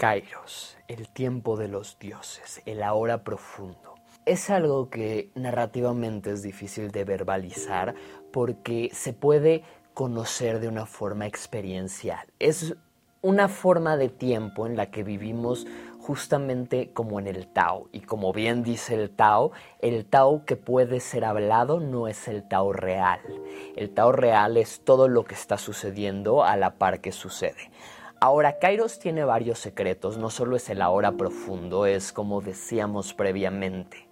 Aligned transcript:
Kairos, 0.00 0.78
el 0.88 1.10
tiempo 1.10 1.58
de 1.58 1.68
los 1.68 1.98
dioses, 1.98 2.62
el 2.64 2.82
ahora 2.82 3.22
profundo. 3.22 3.96
Es 4.24 4.48
algo 4.48 4.88
que 4.88 5.30
narrativamente 5.34 6.30
es 6.30 6.42
difícil 6.42 6.90
de 6.90 7.04
verbalizar 7.04 7.94
porque 8.32 8.88
se 8.94 9.12
puede 9.12 9.62
conocer 9.92 10.58
de 10.58 10.68
una 10.68 10.86
forma 10.86 11.26
experiencial. 11.26 12.26
Es 12.38 12.74
una 13.20 13.48
forma 13.48 13.98
de 13.98 14.08
tiempo 14.08 14.66
en 14.66 14.74
la 14.74 14.90
que 14.90 15.02
vivimos 15.02 15.66
justamente 15.98 16.94
como 16.94 17.20
en 17.20 17.26
el 17.26 17.46
Tao. 17.46 17.90
Y 17.92 18.00
como 18.00 18.32
bien 18.32 18.62
dice 18.62 18.94
el 18.94 19.10
Tao, 19.10 19.52
el 19.80 20.06
Tao 20.06 20.46
que 20.46 20.56
puede 20.56 21.00
ser 21.00 21.26
hablado 21.26 21.78
no 21.78 22.08
es 22.08 22.26
el 22.26 22.48
Tao 22.48 22.72
real. 22.72 23.20
El 23.76 23.90
Tao 23.90 24.12
real 24.12 24.56
es 24.56 24.80
todo 24.82 25.08
lo 25.08 25.24
que 25.24 25.34
está 25.34 25.58
sucediendo 25.58 26.42
a 26.42 26.56
la 26.56 26.76
par 26.76 27.02
que 27.02 27.12
sucede. 27.12 27.70
Ahora, 28.22 28.58
Kairos 28.58 28.98
tiene 28.98 29.24
varios 29.24 29.60
secretos, 29.60 30.18
no 30.18 30.28
solo 30.28 30.54
es 30.54 30.68
el 30.68 30.82
ahora 30.82 31.12
profundo, 31.12 31.86
es 31.86 32.12
como 32.12 32.42
decíamos 32.42 33.14
previamente, 33.14 34.08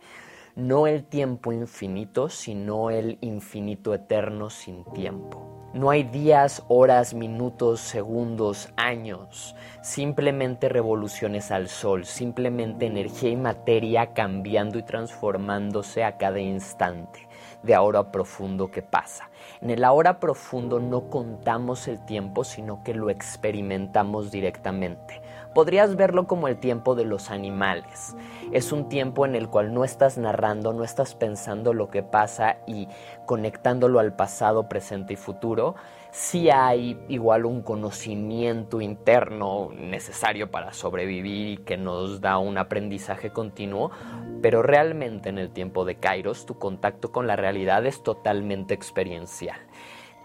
no 0.56 0.86
el 0.86 1.04
tiempo 1.04 1.52
infinito, 1.52 2.30
sino 2.30 2.88
el 2.88 3.18
infinito 3.20 3.92
eterno 3.92 4.48
sin 4.48 4.82
tiempo. 4.94 5.70
No 5.74 5.90
hay 5.90 6.04
días, 6.04 6.64
horas, 6.68 7.12
minutos, 7.12 7.80
segundos, 7.80 8.70
años, 8.76 9.54
simplemente 9.82 10.70
revoluciones 10.70 11.50
al 11.50 11.68
sol, 11.68 12.06
simplemente 12.06 12.86
energía 12.86 13.28
y 13.28 13.36
materia 13.36 14.14
cambiando 14.14 14.78
y 14.78 14.84
transformándose 14.84 16.02
a 16.02 16.16
cada 16.16 16.40
instante 16.40 17.27
de 17.62 17.74
ahora 17.74 18.12
profundo 18.12 18.70
que 18.70 18.82
pasa. 18.82 19.30
En 19.60 19.70
el 19.70 19.84
ahora 19.84 20.20
profundo 20.20 20.80
no 20.80 21.10
contamos 21.10 21.88
el 21.88 22.04
tiempo, 22.04 22.44
sino 22.44 22.82
que 22.84 22.94
lo 22.94 23.10
experimentamos 23.10 24.30
directamente. 24.30 25.20
Podrías 25.54 25.96
verlo 25.96 26.26
como 26.26 26.46
el 26.46 26.58
tiempo 26.58 26.94
de 26.94 27.04
los 27.04 27.30
animales. 27.30 28.14
Es 28.52 28.70
un 28.70 28.88
tiempo 28.88 29.26
en 29.26 29.34
el 29.34 29.48
cual 29.48 29.74
no 29.74 29.84
estás 29.84 30.18
narrando, 30.18 30.72
no 30.72 30.84
estás 30.84 31.14
pensando 31.14 31.72
lo 31.72 31.90
que 31.90 32.02
pasa 32.02 32.58
y 32.66 32.88
conectándolo 33.26 33.98
al 33.98 34.14
pasado, 34.14 34.68
presente 34.68 35.14
y 35.14 35.16
futuro. 35.16 35.74
Sí 36.20 36.50
hay 36.50 36.98
igual 37.08 37.46
un 37.46 37.62
conocimiento 37.62 38.80
interno 38.80 39.70
necesario 39.72 40.50
para 40.50 40.72
sobrevivir 40.72 41.46
y 41.46 41.56
que 41.58 41.76
nos 41.76 42.20
da 42.20 42.38
un 42.38 42.58
aprendizaje 42.58 43.30
continuo, 43.30 43.92
pero 44.42 44.64
realmente 44.64 45.28
en 45.28 45.38
el 45.38 45.50
tiempo 45.50 45.84
de 45.84 45.94
Kairos 45.94 46.44
tu 46.44 46.58
contacto 46.58 47.12
con 47.12 47.28
la 47.28 47.36
realidad 47.36 47.86
es 47.86 48.02
totalmente 48.02 48.74
experiencial. 48.74 49.60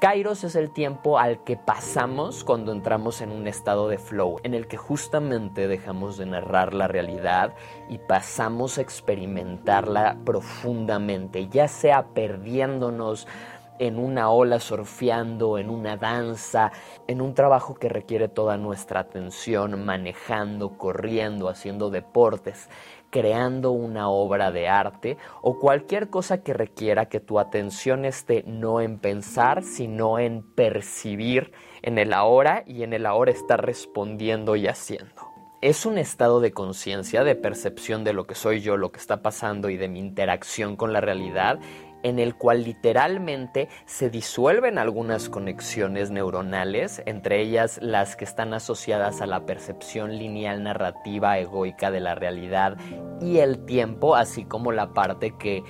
Kairos 0.03 0.43
es 0.43 0.57
el 0.57 0.73
tiempo 0.73 1.17
al 1.17 1.45
que 1.45 1.55
pasamos 1.55 2.43
cuando 2.43 2.73
entramos 2.73 3.21
en 3.21 3.31
un 3.31 3.47
estado 3.47 3.87
de 3.87 3.97
flow, 3.97 4.37
en 4.43 4.53
el 4.53 4.67
que 4.67 4.75
justamente 4.75 5.69
dejamos 5.69 6.17
de 6.17 6.25
narrar 6.25 6.73
la 6.73 6.89
realidad 6.89 7.53
y 7.87 7.99
pasamos 7.99 8.77
a 8.77 8.81
experimentarla 8.81 10.17
profundamente, 10.25 11.47
ya 11.47 11.69
sea 11.69 12.07
perdiéndonos 12.13 13.29
en 13.79 13.97
una 13.97 14.29
ola 14.29 14.59
surfeando, 14.59 15.57
en 15.57 15.69
una 15.69 15.97
danza, 15.97 16.71
en 17.07 17.21
un 17.21 17.33
trabajo 17.33 17.75
que 17.75 17.89
requiere 17.89 18.27
toda 18.27 18.57
nuestra 18.57 19.01
atención, 19.01 19.83
manejando, 19.83 20.77
corriendo, 20.77 21.49
haciendo 21.49 21.89
deportes 21.89 22.69
creando 23.13 23.69
una 23.69 24.09
obra 24.09 24.51
de 24.51 24.67
arte 24.67 25.17
o 25.43 25.59
cualquier 25.59 26.09
cosa 26.09 26.41
que 26.41 26.51
requiera 26.51 27.09
que 27.09 27.19
tu 27.19 27.37
atención 27.37 28.05
esté 28.05 28.43
no 28.47 28.81
en 28.81 28.97
pensar, 28.97 29.61
sino 29.61 30.17
en 30.17 30.41
percibir 30.41 31.51
en 31.83 31.99
el 31.99 32.11
ahora 32.11 32.63
y 32.65 32.81
en 32.81 32.91
el 32.91 33.05
ahora 33.05 33.29
estar 33.29 33.63
respondiendo 33.63 34.55
y 34.55 34.65
haciendo. 34.65 35.13
Es 35.61 35.85
un 35.85 35.99
estado 35.99 36.39
de 36.39 36.53
conciencia, 36.53 37.23
de 37.23 37.35
percepción 37.35 38.03
de 38.03 38.13
lo 38.13 38.25
que 38.25 38.33
soy 38.33 38.61
yo, 38.61 38.77
lo 38.77 38.91
que 38.91 38.99
está 38.99 39.21
pasando 39.21 39.69
y 39.69 39.77
de 39.77 39.89
mi 39.89 39.99
interacción 39.99 40.75
con 40.75 40.91
la 40.91 40.99
realidad 40.99 41.59
en 42.03 42.19
el 42.19 42.35
cual 42.35 42.63
literalmente 42.63 43.69
se 43.85 44.09
disuelven 44.09 44.77
algunas 44.77 45.29
conexiones 45.29 46.11
neuronales, 46.11 47.01
entre 47.05 47.41
ellas 47.41 47.79
las 47.81 48.15
que 48.15 48.25
están 48.25 48.53
asociadas 48.53 49.21
a 49.21 49.25
la 49.25 49.45
percepción 49.45 50.17
lineal 50.17 50.63
narrativa 50.63 51.39
egoica 51.39 51.89
de 51.91 52.01
la 52.01 52.15
realidad 52.15 52.77
y 53.21 53.39
el 53.39 53.65
tiempo, 53.65 54.15
así 54.15 54.45
como 54.45 54.71
la 54.71 54.93
parte 54.93 55.35
que 55.37 55.63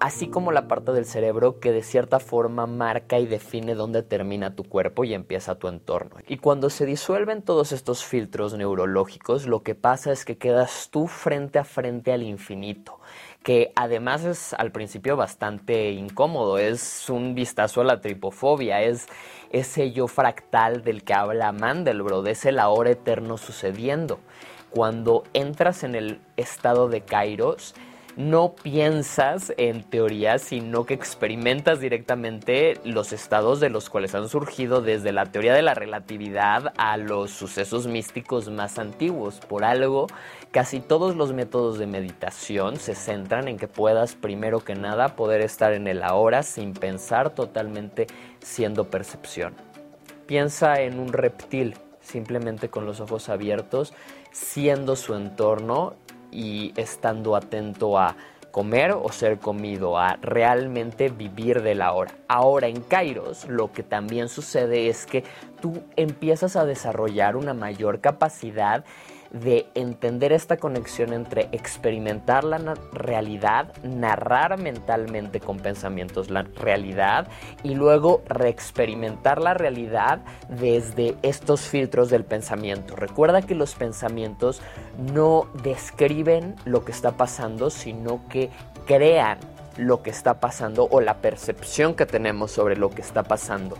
así 0.00 0.28
como 0.28 0.52
la 0.52 0.68
parte 0.68 0.92
del 0.92 1.06
cerebro 1.06 1.60
que 1.60 1.72
de 1.72 1.82
cierta 1.82 2.20
forma 2.20 2.66
marca 2.66 3.18
y 3.18 3.26
define 3.26 3.74
dónde 3.74 4.02
termina 4.02 4.54
tu 4.54 4.64
cuerpo 4.64 5.04
y 5.04 5.14
empieza 5.14 5.56
tu 5.56 5.68
entorno. 5.68 6.16
Y 6.28 6.38
cuando 6.38 6.70
se 6.70 6.86
disuelven 6.86 7.42
todos 7.42 7.72
estos 7.72 8.04
filtros 8.04 8.54
neurológicos, 8.54 9.46
lo 9.46 9.62
que 9.62 9.74
pasa 9.74 10.12
es 10.12 10.24
que 10.24 10.38
quedas 10.38 10.88
tú 10.90 11.06
frente 11.06 11.58
a 11.58 11.64
frente 11.64 12.12
al 12.12 12.22
infinito 12.22 12.98
que 13.46 13.70
además 13.76 14.24
es 14.24 14.54
al 14.54 14.72
principio 14.72 15.16
bastante 15.16 15.92
incómodo, 15.92 16.58
es 16.58 17.08
un 17.08 17.36
vistazo 17.36 17.80
a 17.80 17.84
la 17.84 18.00
tripofobia, 18.00 18.82
es 18.82 19.06
ese 19.52 19.92
yo 19.92 20.08
fractal 20.08 20.82
del 20.82 21.04
que 21.04 21.14
habla 21.14 21.52
Mandelbrot, 21.52 22.26
es 22.26 22.44
el 22.44 22.58
ahora 22.58 22.90
eterno 22.90 23.38
sucediendo. 23.38 24.18
Cuando 24.70 25.22
entras 25.32 25.84
en 25.84 25.94
el 25.94 26.20
estado 26.36 26.88
de 26.88 27.02
Kairos, 27.02 27.76
no 28.16 28.54
piensas 28.54 29.52
en 29.58 29.82
teoría, 29.82 30.38
sino 30.38 30.84
que 30.84 30.94
experimentas 30.94 31.80
directamente 31.80 32.80
los 32.82 33.12
estados 33.12 33.60
de 33.60 33.68
los 33.68 33.90
cuales 33.90 34.14
han 34.14 34.30
surgido 34.30 34.80
desde 34.80 35.12
la 35.12 35.26
teoría 35.26 35.52
de 35.52 35.60
la 35.60 35.74
relatividad 35.74 36.72
a 36.78 36.96
los 36.96 37.30
sucesos 37.30 37.86
místicos 37.86 38.48
más 38.48 38.78
antiguos. 38.78 39.40
Por 39.40 39.64
algo, 39.64 40.06
casi 40.50 40.80
todos 40.80 41.14
los 41.14 41.34
métodos 41.34 41.78
de 41.78 41.86
meditación 41.86 42.76
se 42.76 42.94
centran 42.94 43.48
en 43.48 43.58
que 43.58 43.68
puedas, 43.68 44.14
primero 44.14 44.60
que 44.60 44.74
nada, 44.74 45.14
poder 45.14 45.42
estar 45.42 45.74
en 45.74 45.86
el 45.86 46.02
ahora 46.02 46.42
sin 46.42 46.72
pensar 46.72 47.34
totalmente 47.34 48.06
siendo 48.40 48.88
percepción. 48.88 49.54
Piensa 50.26 50.80
en 50.80 50.98
un 50.98 51.12
reptil, 51.12 51.76
simplemente 52.00 52.70
con 52.70 52.86
los 52.86 53.00
ojos 53.00 53.28
abiertos, 53.28 53.92
siendo 54.32 54.96
su 54.96 55.14
entorno 55.14 55.96
y 56.36 56.74
estando 56.76 57.34
atento 57.34 57.98
a 57.98 58.14
comer 58.50 58.92
o 58.92 59.10
ser 59.10 59.38
comido, 59.38 59.98
a 59.98 60.16
realmente 60.22 61.08
vivir 61.08 61.62
de 61.62 61.74
la 61.74 61.92
hora. 61.92 62.12
Ahora 62.28 62.68
en 62.68 62.80
Kairos 62.82 63.48
lo 63.48 63.72
que 63.72 63.82
también 63.82 64.28
sucede 64.28 64.88
es 64.88 65.06
que 65.06 65.24
tú 65.60 65.82
empiezas 65.96 66.56
a 66.56 66.64
desarrollar 66.64 67.36
una 67.36 67.54
mayor 67.54 68.00
capacidad 68.00 68.84
de 69.30 69.66
entender 69.74 70.32
esta 70.32 70.56
conexión 70.56 71.12
entre 71.12 71.48
experimentar 71.52 72.44
la 72.44 72.58
realidad, 72.92 73.72
narrar 73.82 74.58
mentalmente 74.58 75.40
con 75.40 75.58
pensamientos 75.58 76.30
la 76.30 76.42
realidad 76.42 77.28
y 77.62 77.74
luego 77.74 78.22
reexperimentar 78.26 79.40
la 79.40 79.54
realidad 79.54 80.20
desde 80.48 81.16
estos 81.22 81.62
filtros 81.62 82.10
del 82.10 82.24
pensamiento. 82.24 82.96
Recuerda 82.96 83.42
que 83.42 83.54
los 83.54 83.74
pensamientos 83.74 84.62
no 85.12 85.48
describen 85.62 86.56
lo 86.64 86.84
que 86.84 86.92
está 86.92 87.12
pasando, 87.12 87.70
sino 87.70 88.20
que 88.28 88.50
crean 88.86 89.38
lo 89.76 90.02
que 90.02 90.10
está 90.10 90.40
pasando 90.40 90.88
o 90.90 91.00
la 91.00 91.18
percepción 91.18 91.94
que 91.94 92.06
tenemos 92.06 92.50
sobre 92.50 92.76
lo 92.76 92.90
que 92.90 93.02
está 93.02 93.22
pasando. 93.22 93.76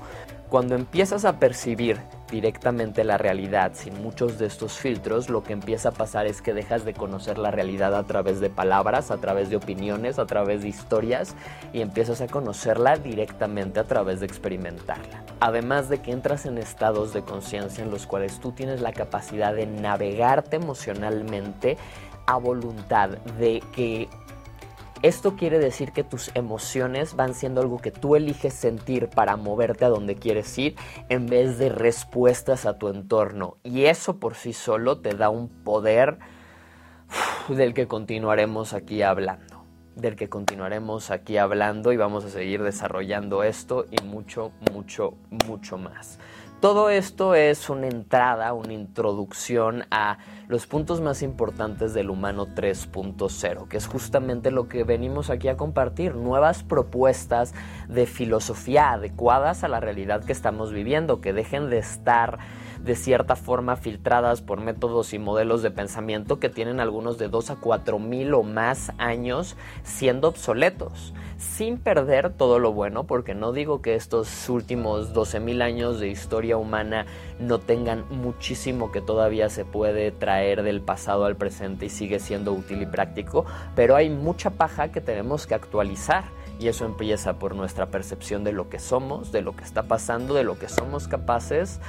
Cuando 0.48 0.74
empiezas 0.74 1.24
a 1.24 1.38
percibir 1.38 1.98
directamente 2.30 3.04
la 3.04 3.18
realidad 3.18 3.72
sin 3.74 4.02
muchos 4.02 4.38
de 4.38 4.46
estos 4.46 4.78
filtros, 4.78 5.30
lo 5.30 5.42
que 5.42 5.52
empieza 5.52 5.90
a 5.90 5.92
pasar 5.92 6.26
es 6.26 6.42
que 6.42 6.54
dejas 6.54 6.84
de 6.84 6.94
conocer 6.94 7.38
la 7.38 7.50
realidad 7.50 7.94
a 7.94 8.04
través 8.04 8.40
de 8.40 8.50
palabras, 8.50 9.10
a 9.10 9.18
través 9.18 9.50
de 9.50 9.56
opiniones, 9.56 10.18
a 10.18 10.26
través 10.26 10.62
de 10.62 10.68
historias 10.68 11.34
y 11.72 11.80
empiezas 11.80 12.20
a 12.20 12.26
conocerla 12.26 12.96
directamente 12.96 13.80
a 13.80 13.84
través 13.84 14.20
de 14.20 14.26
experimentarla. 14.26 15.24
Además 15.40 15.88
de 15.88 15.98
que 15.98 16.12
entras 16.12 16.46
en 16.46 16.58
estados 16.58 17.12
de 17.12 17.22
conciencia 17.22 17.84
en 17.84 17.90
los 17.90 18.06
cuales 18.06 18.40
tú 18.40 18.52
tienes 18.52 18.80
la 18.80 18.92
capacidad 18.92 19.54
de 19.54 19.66
navegarte 19.66 20.56
emocionalmente 20.56 21.76
a 22.26 22.36
voluntad, 22.36 23.10
de 23.38 23.62
que 23.72 24.08
esto 25.06 25.36
quiere 25.36 25.58
decir 25.60 25.92
que 25.92 26.02
tus 26.02 26.32
emociones 26.34 27.14
van 27.14 27.34
siendo 27.34 27.60
algo 27.60 27.78
que 27.78 27.92
tú 27.92 28.16
eliges 28.16 28.54
sentir 28.54 29.08
para 29.08 29.36
moverte 29.36 29.84
a 29.84 29.88
donde 29.88 30.16
quieres 30.16 30.58
ir 30.58 30.74
en 31.08 31.26
vez 31.26 31.58
de 31.58 31.68
respuestas 31.68 32.66
a 32.66 32.76
tu 32.78 32.88
entorno. 32.88 33.56
Y 33.62 33.84
eso 33.84 34.18
por 34.18 34.34
sí 34.34 34.52
solo 34.52 34.98
te 34.98 35.14
da 35.14 35.30
un 35.30 35.48
poder 35.48 36.18
del 37.48 37.72
que 37.72 37.86
continuaremos 37.86 38.72
aquí 38.72 39.02
hablando. 39.02 39.64
Del 39.94 40.16
que 40.16 40.28
continuaremos 40.28 41.10
aquí 41.10 41.38
hablando 41.38 41.92
y 41.92 41.96
vamos 41.96 42.24
a 42.24 42.28
seguir 42.28 42.62
desarrollando 42.62 43.44
esto 43.44 43.86
y 43.90 44.02
mucho, 44.04 44.50
mucho, 44.72 45.14
mucho 45.46 45.78
más. 45.78 46.18
Todo 46.60 46.88
esto 46.88 47.34
es 47.34 47.68
una 47.68 47.86
entrada, 47.86 48.54
una 48.54 48.72
introducción 48.72 49.84
a 49.90 50.16
los 50.48 50.66
puntos 50.66 51.02
más 51.02 51.20
importantes 51.20 51.92
del 51.92 52.08
humano 52.08 52.46
3.0, 52.46 53.68
que 53.68 53.76
es 53.76 53.86
justamente 53.86 54.50
lo 54.50 54.66
que 54.66 54.82
venimos 54.82 55.28
aquí 55.28 55.48
a 55.48 55.58
compartir, 55.58 56.14
nuevas 56.14 56.62
propuestas 56.62 57.52
de 57.88 58.06
filosofía 58.06 58.92
adecuadas 58.92 59.64
a 59.64 59.68
la 59.68 59.80
realidad 59.80 60.24
que 60.24 60.32
estamos 60.32 60.72
viviendo, 60.72 61.20
que 61.20 61.34
dejen 61.34 61.68
de 61.68 61.76
estar 61.76 62.38
de 62.82 62.94
cierta 62.94 63.36
forma 63.36 63.76
filtradas 63.76 64.40
por 64.40 64.60
métodos 64.60 65.12
y 65.12 65.18
modelos 65.18 65.60
de 65.60 65.70
pensamiento 65.70 66.40
que 66.40 66.48
tienen 66.48 66.80
algunos 66.80 67.18
de 67.18 67.28
2 67.28 67.50
a 67.50 67.56
4 67.56 67.98
mil 67.98 68.32
o 68.32 68.42
más 68.42 68.92
años 68.96 69.56
siendo 69.82 70.28
obsoletos, 70.28 71.12
sin 71.38 71.78
perder 71.78 72.32
todo 72.32 72.58
lo 72.58 72.72
bueno, 72.72 73.04
porque 73.04 73.34
no 73.34 73.52
digo 73.52 73.82
que 73.82 73.94
estos 73.94 74.48
últimos 74.48 75.12
12 75.12 75.40
mil 75.40 75.62
años 75.62 76.00
de 76.00 76.08
historia 76.08 76.56
humana 76.56 77.06
no 77.38 77.58
tengan 77.58 78.04
muchísimo 78.10 78.90
que 78.90 79.00
todavía 79.00 79.48
se 79.48 79.64
puede 79.64 80.10
traer 80.12 80.62
del 80.62 80.80
pasado 80.80 81.24
al 81.24 81.36
presente 81.36 81.86
y 81.86 81.90
sigue 81.90 82.18
siendo 82.20 82.52
útil 82.52 82.82
y 82.82 82.86
práctico, 82.86 83.44
pero 83.74 83.96
hay 83.96 84.08
mucha 84.08 84.50
paja 84.50 84.92
que 84.92 85.00
tenemos 85.00 85.46
que 85.46 85.54
actualizar 85.54 86.24
y 86.58 86.68
eso 86.68 86.86
empieza 86.86 87.38
por 87.38 87.54
nuestra 87.54 87.86
percepción 87.86 88.42
de 88.42 88.52
lo 88.52 88.70
que 88.70 88.78
somos, 88.78 89.30
de 89.30 89.42
lo 89.42 89.54
que 89.54 89.64
está 89.64 89.82
pasando, 89.82 90.34
de 90.34 90.44
lo 90.44 90.58
que 90.58 90.68
somos 90.68 91.06
capaces 91.06 91.80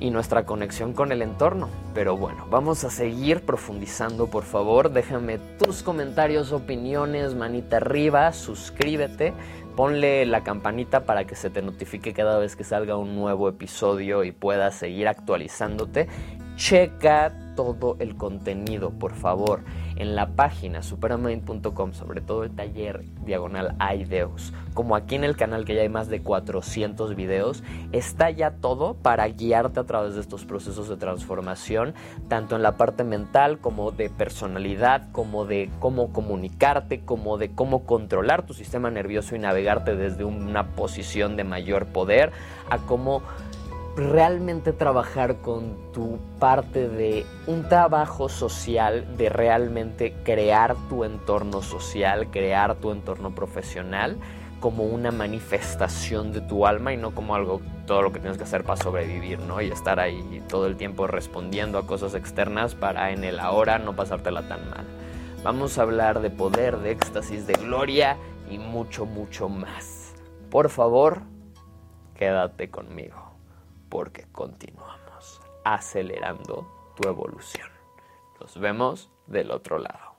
y 0.00 0.10
nuestra 0.10 0.44
conexión 0.44 0.92
con 0.92 1.12
el 1.12 1.22
entorno. 1.22 1.68
Pero 1.94 2.16
bueno, 2.16 2.46
vamos 2.50 2.84
a 2.84 2.90
seguir 2.90 3.42
profundizando, 3.42 4.26
por 4.28 4.44
favor. 4.44 4.90
Déjame 4.92 5.38
tus 5.58 5.82
comentarios, 5.82 6.52
opiniones, 6.52 7.34
manita 7.34 7.76
arriba, 7.76 8.32
suscríbete, 8.32 9.32
ponle 9.76 10.26
la 10.26 10.42
campanita 10.42 11.04
para 11.04 11.26
que 11.26 11.34
se 11.34 11.50
te 11.50 11.62
notifique 11.62 12.12
cada 12.12 12.38
vez 12.38 12.56
que 12.56 12.64
salga 12.64 12.96
un 12.96 13.14
nuevo 13.14 13.48
episodio 13.48 14.24
y 14.24 14.32
puedas 14.32 14.76
seguir 14.76 15.08
actualizándote. 15.08 16.08
Checa 16.56 17.43
todo 17.54 17.96
el 17.98 18.16
contenido, 18.16 18.90
por 18.90 19.14
favor 19.14 19.62
en 19.96 20.16
la 20.16 20.28
página 20.30 20.82
superamind.com, 20.82 21.92
sobre 21.92 22.20
todo 22.20 22.44
el 22.44 22.50
taller 22.50 23.04
diagonal 23.24 23.76
Aideus, 23.78 24.52
como 24.74 24.96
aquí 24.96 25.14
en 25.14 25.24
el 25.24 25.36
canal 25.36 25.64
que 25.64 25.74
ya 25.74 25.82
hay 25.82 25.88
más 25.88 26.08
de 26.08 26.22
400 26.22 27.14
videos, 27.14 27.62
está 27.92 28.30
ya 28.30 28.50
todo 28.50 28.94
para 28.94 29.26
guiarte 29.28 29.80
a 29.80 29.84
través 29.84 30.14
de 30.14 30.20
estos 30.20 30.44
procesos 30.44 30.88
de 30.88 30.96
transformación, 30.96 31.94
tanto 32.28 32.56
en 32.56 32.62
la 32.62 32.76
parte 32.76 33.04
mental 33.04 33.58
como 33.58 33.92
de 33.92 34.10
personalidad, 34.10 35.10
como 35.12 35.44
de 35.44 35.70
cómo 35.78 36.12
comunicarte, 36.12 37.00
como 37.00 37.38
de 37.38 37.52
cómo 37.52 37.84
controlar 37.84 38.44
tu 38.46 38.54
sistema 38.54 38.90
nervioso 38.90 39.36
y 39.36 39.38
navegarte 39.38 39.94
desde 39.94 40.24
una 40.24 40.68
posición 40.72 41.36
de 41.36 41.44
mayor 41.44 41.86
poder, 41.86 42.32
a 42.68 42.78
cómo 42.78 43.22
realmente 43.96 44.72
trabajar 44.72 45.36
con 45.36 45.92
tu 45.92 46.18
parte 46.40 46.88
de 46.88 47.24
un 47.46 47.68
trabajo 47.68 48.28
social, 48.28 49.16
de 49.16 49.28
realmente 49.28 50.14
crear 50.24 50.74
tu 50.88 51.04
entorno 51.04 51.62
social, 51.62 52.30
crear 52.30 52.74
tu 52.76 52.90
entorno 52.90 53.34
profesional 53.34 54.16
como 54.58 54.84
una 54.84 55.12
manifestación 55.12 56.32
de 56.32 56.40
tu 56.40 56.66
alma 56.66 56.92
y 56.92 56.96
no 56.96 57.14
como 57.14 57.34
algo, 57.34 57.60
todo 57.86 58.02
lo 58.02 58.12
que 58.12 58.18
tienes 58.18 58.38
que 58.38 58.44
hacer 58.44 58.64
para 58.64 58.82
sobrevivir, 58.82 59.38
¿no? 59.40 59.60
Y 59.60 59.70
estar 59.70 60.00
ahí 60.00 60.42
todo 60.48 60.66
el 60.66 60.76
tiempo 60.76 61.06
respondiendo 61.06 61.78
a 61.78 61.86
cosas 61.86 62.14
externas 62.14 62.74
para 62.74 63.10
en 63.12 63.24
el 63.24 63.38
ahora 63.38 63.78
no 63.78 63.94
pasártela 63.94 64.48
tan 64.48 64.70
mal. 64.70 64.86
Vamos 65.44 65.78
a 65.78 65.82
hablar 65.82 66.20
de 66.20 66.30
poder, 66.30 66.78
de 66.78 66.92
éxtasis, 66.92 67.46
de 67.46 67.52
gloria 67.52 68.16
y 68.50 68.58
mucho, 68.58 69.04
mucho 69.04 69.50
más. 69.50 70.14
Por 70.50 70.70
favor, 70.70 71.20
quédate 72.14 72.70
conmigo 72.70 73.23
porque 73.94 74.26
continuamos 74.32 75.40
acelerando 75.62 76.66
tu 76.96 77.08
evolución. 77.08 77.68
Nos 78.40 78.58
vemos 78.58 79.08
del 79.28 79.52
otro 79.52 79.78
lado. 79.78 80.13